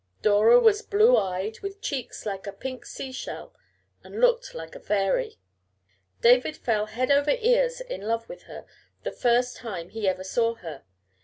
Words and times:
Dora 0.23 0.59
was 0.59 0.81
blue 0.81 1.15
eyed, 1.15 1.59
with 1.59 1.79
cheeks 1.79 2.25
like 2.25 2.47
a 2.47 2.51
pink 2.51 2.87
sea 2.87 3.11
shell, 3.11 3.53
and 4.03 4.19
looked 4.19 4.55
like 4.55 4.75
a 4.75 4.79
fairy. 4.79 5.37
David 6.21 6.57
fell 6.57 6.87
head 6.87 7.11
over 7.11 7.29
ears 7.39 7.81
in 7.81 8.01
love 8.01 8.27
with 8.27 8.45
her 8.49 8.65
the 9.03 9.11
first 9.11 9.57
time 9.57 9.89
he 9.89 10.07
ever 10.07 10.23
saw 10.23 10.55
her. 10.55 10.83